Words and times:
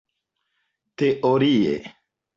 teorie 0.97 1.77